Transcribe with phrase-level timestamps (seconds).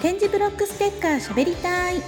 [0.00, 2.00] 点字ブロックステッカーしゃべりたい。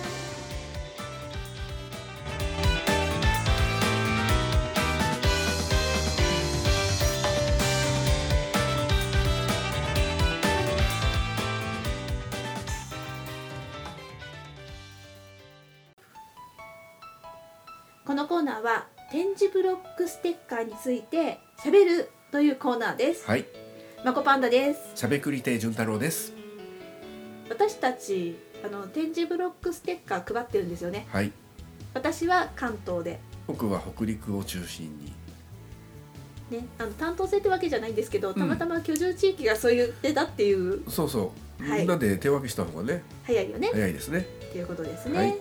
[18.07, 23.27] このコーナーは点字ブロックステッカーについてしゃべるというコーナーです。
[23.27, 23.45] はい、
[24.03, 24.81] まこパンダです。
[24.95, 26.42] しゃべくり亭潤太郎です。
[27.53, 31.07] 私たちあの点字ブロックステッカー配ってるんですよね。
[31.13, 31.31] はい、
[31.93, 33.21] 私は関東で。
[33.47, 35.13] 僕は北陸を中心に。
[36.51, 41.81] ねあの担当制ってわけじゃないんですけどたまたま居住地域がそう言ってたっていう、そうそう、はい。
[41.81, 43.71] みんなで手分けした方がね、早いよね。
[43.73, 44.21] 早いですね。
[44.21, 45.37] っていうことですね、はい。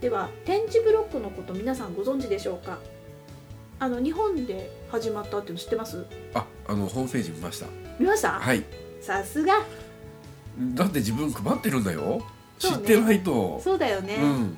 [0.00, 2.78] では点字ブロックのこと皆さんご存知でしょうか？
[3.78, 6.04] あの日本で始まったっていうの知ってます？
[6.34, 7.66] あ、あのホームページ見ました。
[7.98, 8.64] 見ました、はい、
[9.00, 9.54] さすが
[10.74, 12.22] だって自分配ってるんだよ。
[12.58, 13.60] 知ってないと。
[13.62, 14.56] そうだよね、うん、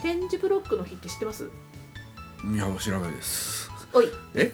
[0.00, 1.44] 点字ブロックの日って知ってます？
[1.44, 3.70] いや、知らないです。
[3.92, 4.52] おいえ、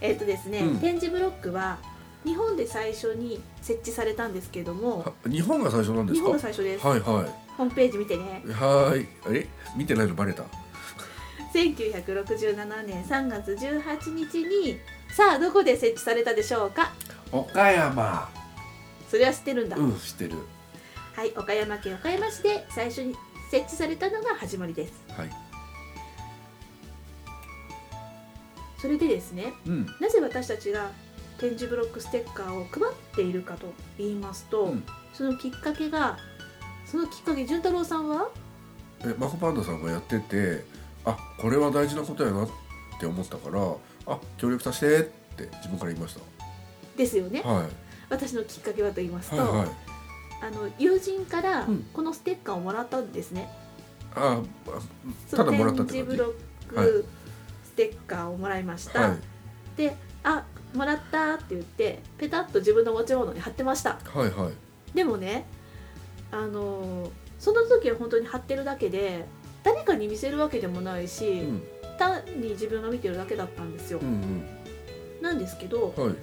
[0.00, 1.78] えっとですね、うん点字ブロックは
[2.24, 6.26] 日本で最初に設置されたんですけどもは日本が最初なんですか？
[6.26, 8.50] 日本がは最初です、いはホームページ見てねい。
[8.50, 10.44] はーい、え、見てないのバレた。
[11.52, 14.78] 1967年3月18日に
[15.10, 16.92] さあどこで設置されたでしょうか？
[17.30, 18.28] 岡山。
[19.14, 20.32] それは知ってるんだ、うん、知ってる。
[21.14, 23.14] はい岡山県岡山市で最初に
[23.48, 25.30] 設置されたのが始まりですはい。
[28.76, 29.86] それでですねうん。
[30.00, 30.90] なぜ私たちが
[31.38, 36.18] 点字ブロックステッカーを配っているかと言いますと、うんそのきっかけが
[36.84, 38.30] そのきっかけ潤太郎さんは？
[39.04, 40.64] え、マコパンダさんがやってて、
[41.04, 42.48] あ、これは大事なことやなっ
[42.98, 46.16] て思ったから、あ、協力させてって自分から言いまし
[46.96, 47.48] ですよねた。
[47.48, 47.68] はい。
[48.08, 49.68] 私のきっかけはと言いますと、はいはい。
[50.42, 53.48] あの友人からうんこのステッカーをもらったんですね、
[54.14, 54.42] あ、
[55.28, 57.06] そのただもらったってブロック
[57.64, 59.18] ステッカーをもらいました、はい。
[59.76, 64.96] で「あもらった」って言ってペタッと自分の持ち物に貼ってましたはいはい。
[64.96, 65.46] でもね
[66.30, 69.24] あのその時は本当に貼ってるだけで
[69.62, 71.62] 誰かに見せるわけでもないし、うん
[71.96, 74.44] 単に自分が見てるだけだったんですよ、うん
[75.22, 76.06] なんですけどうん。
[76.06, 76.16] はい。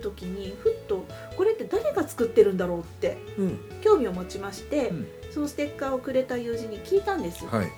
[0.00, 1.06] 時にふっと
[1.36, 3.58] これって誰が作ってるんだろうってうん。
[3.82, 7.68] 興味を持ちまして、うんそのステッカーをくれた友人に聞いたんです、はい。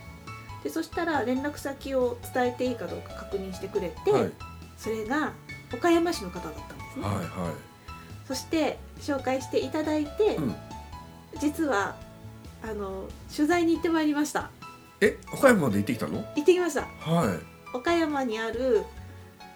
[0.64, 4.30] でそしたら連絡先を伝えていいかどうか確認してくれて、はい。
[4.78, 5.32] それが
[5.72, 7.54] 岡山市の方だったんですね、はいは
[8.26, 10.54] そして紹介していただいて、うん
[11.40, 11.96] 実は
[12.62, 14.44] あの取材に行ってまいりましたい。
[15.02, 16.18] え、岡山まで行ってきたの？
[16.36, 17.38] 行ってきましたは
[17.74, 18.84] 岡山にある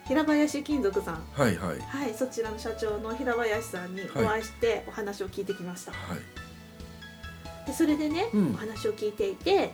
[0.07, 1.19] 平林金属さんい。
[1.41, 1.81] はいはい。
[1.81, 7.67] はいそちらの社長の平林さんにお会いしてお話を聞いてきました、はい。
[7.67, 9.73] でそれでね、うんお話を聞いていて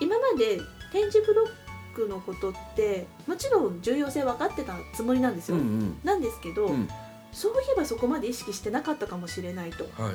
[0.00, 0.60] 今まで
[0.92, 5.98] 点字ブロックのことってもちろん重要性分かってたつもりなんですよ、うんうん。
[6.04, 6.88] なんですけど、うん。
[7.32, 10.14] そういえばそこまで意識してなかったかもしれないとはい。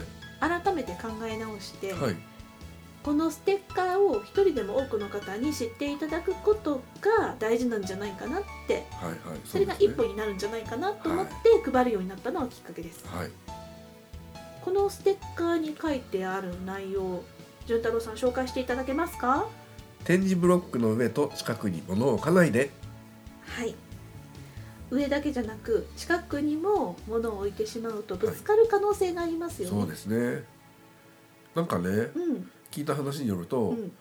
[0.64, 2.16] 改めて考え直して、はい。
[3.06, 9.40] このステッカーを一人でも多くの方に知っていただくことが大事なんじゃないかなってはいはい。
[9.46, 13.30] それが一歩になるんじゃないかなと思って配るようになったのがきっかけです、はい。
[14.64, 17.22] このステッカーに書いてある内容
[17.68, 19.46] 潤太郎さん紹介していただけますか？
[20.04, 22.72] 点字ブロックの上と近くに物を置かないで。
[23.46, 23.76] はい
[24.90, 30.44] 上だけじゃなく近くにも物を置いてしまうとぶつかる可能性がありますよね、そうですね。
[31.54, 33.92] なんかね、うん聞いた話によると、うん。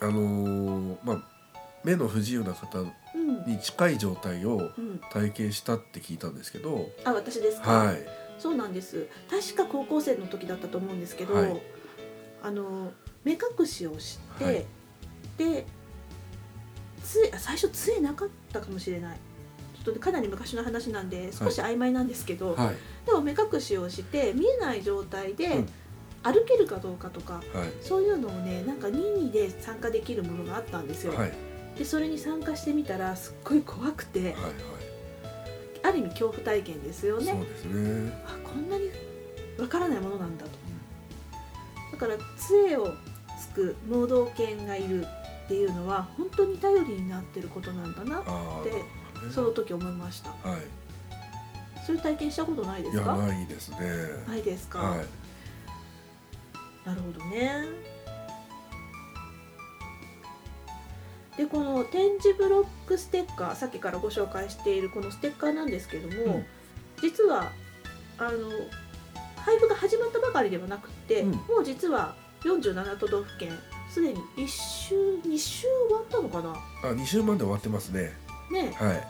[0.00, 1.22] あのーまあ
[1.84, 5.00] 目の不自由な方うんに近い状態をうん。
[5.10, 8.06] 体験したって聞いたんですけど、あ私ですか、はい。
[8.38, 9.08] そうなんです。
[9.28, 11.62] 確か高校生の時だったと思うんですけど、はい。
[12.44, 12.92] あの
[13.24, 14.64] 目隠しをして、はい。
[15.36, 15.66] で
[17.02, 19.18] 杖あ最初杖なかったかもしれない。
[19.74, 22.76] ちょっとねかなり昔の話なんで少し曖昧なんですけど、はい。
[23.06, 25.68] でも目隠しをして見えない状態でうん
[26.22, 27.42] 歩けるかどうかとか、はい。
[27.80, 31.32] そういうのをねなんか任意で参加できるものがあったんですよ、はい。
[31.78, 34.32] でそれに参加してみたらすっごい怖くてはい。
[34.32, 34.52] はい。
[35.82, 38.12] ある意味恐怖体験ですよねそうですね。
[38.26, 38.90] あこんなに
[39.58, 40.50] わからないものなんだと
[41.92, 42.92] だから杖を
[43.40, 45.06] つく盲導犬がいる
[45.44, 48.64] っていうのは本当に頼りになってることなんだなああ。
[48.64, 48.82] でなる
[49.14, 50.60] ほどねその時思いましたはい。
[51.86, 53.78] そういう体験したことないでいやすかないですね。
[54.26, 55.06] ないですか、はい。
[56.88, 57.66] なるほどね。
[61.36, 66.46] でこの点字ブロックステッカーさっきからご紹介しているこのステッカーなんですけども、うん。
[67.00, 67.52] 実は
[68.16, 68.30] あの
[69.36, 71.30] 配布が始まったばかりではなくて、うん。
[71.32, 73.52] もう実は47都道府県
[73.92, 74.94] すでに1週
[75.26, 76.54] 2週終わったのかな？
[76.90, 78.12] あ2週まで終わってますね。
[78.50, 78.72] ね。
[78.76, 79.06] はい。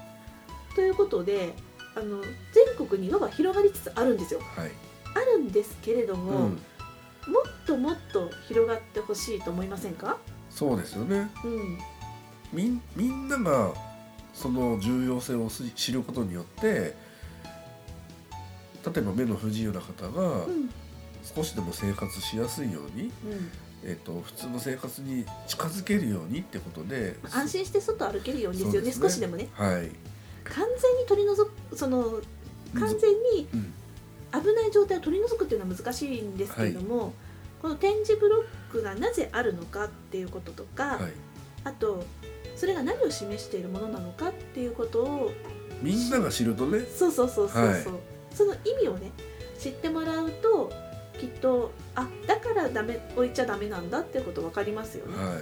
[0.74, 1.54] ということで
[1.94, 2.20] あの
[2.52, 4.40] 全国に輪が広がりつつあるんですよ。
[4.40, 4.70] はい。
[5.14, 6.50] あるんですけれどうも、
[7.28, 10.16] もっんともっと広がってほしいと思いませんか？
[10.50, 11.30] そうですよね。
[11.44, 11.78] うん。
[12.52, 13.72] みんみんなが
[14.32, 16.94] その重要性を知知ることによって例
[18.96, 20.70] えば目の不自由な方がうん。
[21.22, 23.10] 少しでも生活しやすいように、うん。
[23.84, 28.94] えっと普通の生活に近づけるようにってことで安心して外歩けるようにですよねね。
[28.94, 29.48] 少しでもね。
[29.52, 29.90] はい、
[30.44, 32.20] 完全に取り除くその
[32.74, 33.74] 完全にうん
[34.32, 37.12] 危ない状態を取り除くっていうのは難しいんですけれども、
[37.62, 41.12] この点字ブロックがなぜあるのかっていうこととか、はい、
[41.64, 42.04] あと
[42.56, 45.32] それが何を示しているものなのかっていうことを
[45.82, 46.80] みんなが知るとね。
[46.80, 47.84] そうそうそうそうそう、はい。
[48.34, 49.10] その意味をね
[49.58, 50.70] 知ってもらうと
[51.18, 55.40] きっとあだからダメ置いちゃダメなんだっていうこと分かりますよね、は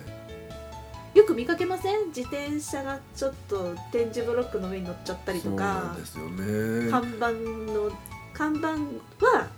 [1.15, 1.19] い。
[1.19, 2.09] よく見かけません？
[2.09, 5.93] 自転車がちょっと点字ブロックの上に乗っちゃったりとか。
[5.93, 6.91] んですよね。
[6.91, 7.91] 看板の
[8.37, 8.69] 看板
[9.25, 9.49] は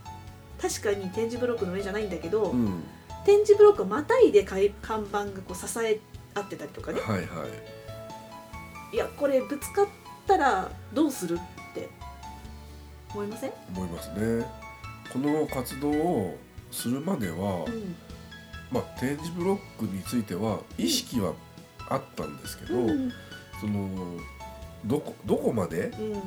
[0.63, 2.85] 確かに点字ブロックの上じゃないんだけど、うん。
[3.25, 5.99] 点字ブロックをまたいでかい看板がこう支え
[6.35, 7.01] 合ってたりとかね。
[7.01, 7.23] はいは
[8.93, 8.95] い。
[8.95, 9.87] いやこれぶつかっ
[10.27, 11.89] たらどうするって
[13.13, 14.47] 思いません、思いますね。
[15.13, 16.39] この活動を
[16.71, 17.97] するまでは、うん。
[18.71, 21.35] まあ点字ブロックについては意識は
[21.89, 23.13] あったんですけど、うん。
[23.61, 24.19] その
[24.85, 26.23] どこどこまでうん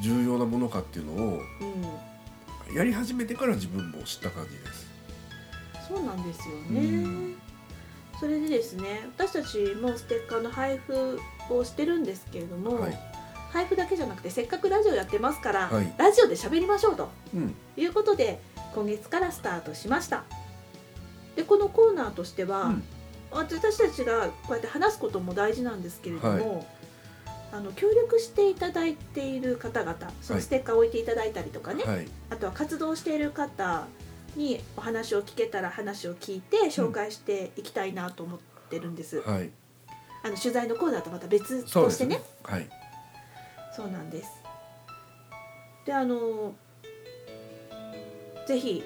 [0.00, 1.40] 重要なものかっていうのを
[2.68, 4.86] うん、やり始めてから自分も知った感じです。
[5.88, 7.36] そうなんですよね、うん。
[8.18, 11.20] それでですね私たちもステッカーの配布
[11.50, 12.98] をしてるんですけれども、はい、
[13.50, 15.94] 配布だけじゃなくてせっかくラジオやってますから、はい。
[15.96, 18.40] ラジオで喋りましょうとうん、いうことで
[18.74, 20.24] 今月からスタートしました。
[21.36, 22.84] でこのコーナーとしては、うん。
[23.32, 26.66] 私たちがこうやって話すことも大事なんですけれども、
[27.52, 33.86] あの協力していただいている方々そのステッカーを置いていただいたりとかね、はい、あとは活動している方
[34.36, 38.38] にお話を聞けたら話を聞いて紹介していきたいなと思っ
[38.68, 39.50] てるんです、はい、
[40.22, 42.16] あの取材のコーナーとまた別としてね。
[42.16, 42.22] ね。
[42.42, 42.68] はい、
[43.74, 44.28] そうなんです。
[45.84, 46.54] であの
[48.46, 48.82] ぜひ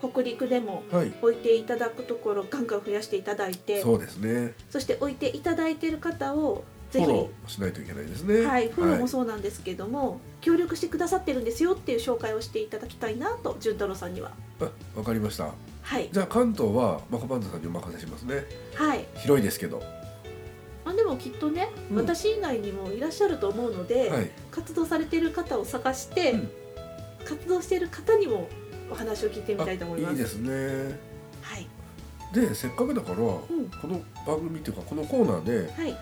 [0.00, 4.52] 北陸でもはい、置いていただくところガンガン増やしていただいてそうですね。
[4.68, 6.64] そして置いていただいている方を
[7.00, 8.44] フォローしないといけないですね。
[8.44, 15.52] はい、フォローもそうなんですけども、協力してくださってるんですよっていう紹介をしていただきたいなと潤太郎さんにはあ、わかりました。
[15.82, 18.44] はいじゃあ関東はマコパンダさんにお任せしますね。
[18.74, 19.82] はい広いですけど。
[20.86, 26.50] あでもきっとね、うん私以外にもいらっしゃると思うので、はい、活動されている方を探して、うん
[27.24, 28.48] 活動している方にも
[28.90, 30.12] お話を聞いてみたいと思います。
[30.12, 30.98] いいですね。
[31.40, 31.66] はい、
[32.34, 35.96] で、せっかくだから、こうん、の番組っていうかこのコーナーではい、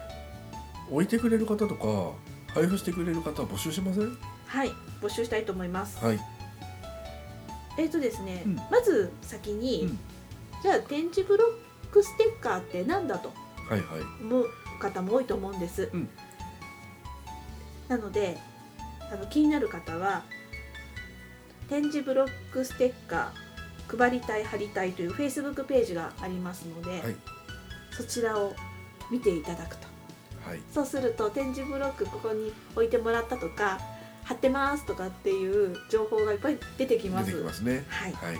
[0.90, 2.12] 置いてくれる方とか
[2.54, 4.16] 配布してくれる方募集しません？
[4.46, 4.70] はい、
[5.00, 6.04] 募集したいと思います。
[6.04, 6.20] はい、
[7.78, 9.98] えっ、とですね、うんまず先に、うん
[10.62, 13.32] じゃあ点字ブロックステッカーってなんだと？
[13.68, 14.00] はいはい。
[14.22, 14.48] 思う
[14.80, 15.90] 方も多いと思うんです。
[15.92, 16.08] うん
[17.88, 18.38] なので
[19.12, 20.22] あの気になる方は
[21.68, 27.16] 点字ブロックステッカー配りたい貼りたいというフェイスブックページがありますので、はい
[27.90, 28.54] そちらを
[29.10, 29.86] 見ていただくと
[30.52, 30.60] はい。
[30.72, 33.80] そうすると点字ブロックここに置いてもらったとか
[34.24, 37.26] 貼ってますとかっていう情報がいっぱい出てきます。
[37.26, 37.84] 出てきますね。
[37.88, 38.36] はい、はい。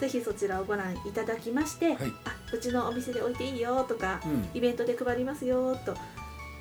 [0.00, 1.96] ぜひそちらをご覧いただきまして、はい。
[2.24, 4.48] あうちのお店で置いていいよとかうん。
[4.54, 5.96] イベントで配りますよと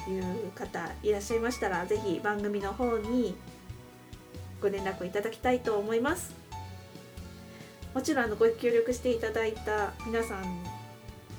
[0.10, 3.36] いう方いらっしゃいましたらぜひ番組の方に
[4.62, 6.34] ご連絡いただきたいと思います
[7.94, 10.64] もちろんあのご協力していただいた皆さん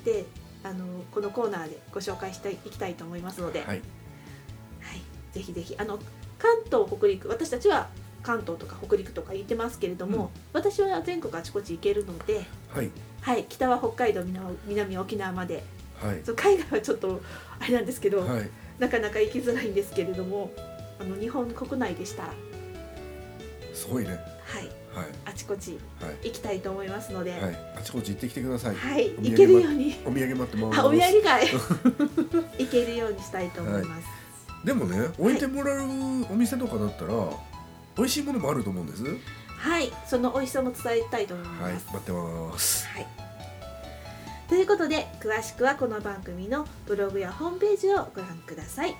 [0.03, 0.25] で
[0.63, 3.81] あのこのコーナーでご紹介していきたいと思いますので、はいはい。
[5.31, 5.99] ぜひぜひあの
[6.37, 7.87] 関東北陸私たちは
[8.23, 12.91] 関東とか北陸とか言ってますけれども、うん私は全国あちこち行けるので、はい。
[13.21, 15.63] はい、北は北海道南は沖縄まで
[16.01, 16.21] はい。
[16.23, 17.21] そう海外はちょっと
[17.59, 18.49] あれなんですけど、はい。
[18.79, 20.51] なかなか行きづらいんですけれども
[20.99, 22.33] あの日本国内でしたら、
[23.73, 24.09] すごいね。
[24.09, 25.07] はい、はい。
[25.25, 26.27] あちこちはい。
[26.27, 27.57] 行きたいと思いますので、はいはい。
[27.77, 28.75] あちこち行ってきてください。
[29.17, 30.79] お土産行けるようにお土産待ってます。
[30.79, 31.47] あお土産会
[32.59, 34.07] 行けるようにしたいと思います。
[34.63, 35.79] でもね、置いてもらう
[36.29, 37.13] お店とかだったら、
[37.95, 39.03] 美味しいものもあると思うんです。
[39.57, 42.87] はい、その美味しさも伝えたいと思いはいます。、待ってます。
[42.87, 43.07] はい。
[44.49, 48.95] ということで詳しくはこの番組のブログやホームページをご覧ください。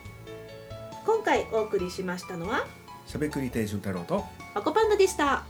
[1.05, 2.67] 今回お送りしましたのは
[3.09, 4.23] しゃべくり亭順太郎と。
[4.53, 5.43] マコパンダでした。